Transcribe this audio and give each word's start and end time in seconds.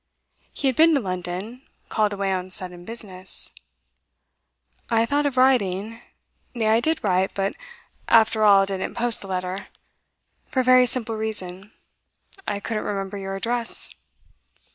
He 0.51 0.65
had 0.65 0.75
been 0.75 0.95
to 0.95 0.99
London 0.99 1.61
called 1.89 2.11
away 2.11 2.31
on 2.33 2.49
sudden 2.49 2.85
business. 2.85 3.51
'I 4.89 5.05
thought 5.05 5.27
of 5.27 5.37
writing 5.37 6.01
nay, 6.55 6.69
I 6.69 6.79
did 6.79 7.03
write, 7.03 7.35
but 7.35 7.53
after 8.07 8.43
all 8.43 8.65
didn't 8.65 8.95
post 8.95 9.21
the 9.21 9.27
letter. 9.27 9.67
For 10.47 10.61
a 10.61 10.63
very 10.63 10.87
simple 10.87 11.15
reason 11.17 11.71
I 12.47 12.59
couldn't 12.59 12.83
remember 12.85 13.15
your 13.19 13.35
address. 13.35 13.93